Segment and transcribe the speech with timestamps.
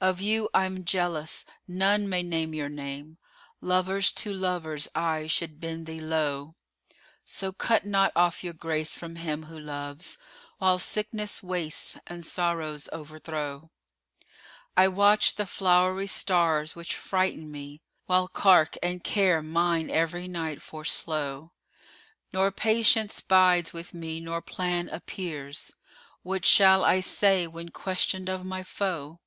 [0.00, 5.60] Of you I'm jealous: none may name your name: * Lovers to lovers aye should
[5.60, 6.56] bend thee low:
[7.24, 12.26] So cut not off your grace from him who loves * While sickness wastes and
[12.26, 13.70] sorrows overthrow.
[14.76, 20.26] I watch the flowery stars which frighten me; * While cark and care mine every
[20.26, 21.52] night foreslow.
[22.32, 28.28] Nor Patience bides with me nor plan appears: * What shall I say when questioned
[28.28, 29.20] of my foe?